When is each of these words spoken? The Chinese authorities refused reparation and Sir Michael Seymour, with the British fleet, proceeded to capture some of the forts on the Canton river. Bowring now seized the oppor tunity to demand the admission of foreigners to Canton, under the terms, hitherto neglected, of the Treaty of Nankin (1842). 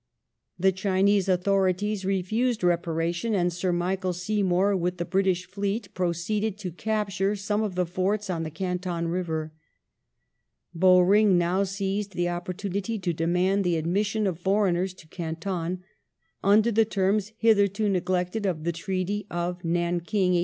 The 0.57 0.71
Chinese 0.71 1.29
authorities 1.29 2.05
refused 2.05 2.63
reparation 2.63 3.35
and 3.35 3.53
Sir 3.53 3.71
Michael 3.71 4.13
Seymour, 4.13 4.75
with 4.75 4.97
the 4.97 5.05
British 5.05 5.45
fleet, 5.45 5.93
proceeded 5.93 6.57
to 6.57 6.71
capture 6.71 7.35
some 7.35 7.61
of 7.61 7.75
the 7.75 7.85
forts 7.85 8.27
on 8.27 8.41
the 8.41 8.49
Canton 8.49 9.09
river. 9.09 9.53
Bowring 10.73 11.37
now 11.37 11.61
seized 11.61 12.13
the 12.15 12.25
oppor 12.25 12.55
tunity 12.55 12.99
to 12.99 13.13
demand 13.13 13.63
the 13.63 13.77
admission 13.77 14.25
of 14.25 14.39
foreigners 14.39 14.95
to 14.95 15.07
Canton, 15.07 15.83
under 16.43 16.71
the 16.71 16.83
terms, 16.83 17.33
hitherto 17.37 17.87
neglected, 17.87 18.47
of 18.47 18.63
the 18.63 18.71
Treaty 18.71 19.27
of 19.29 19.59
Nankin 19.63 20.29
(1842). 20.33 20.39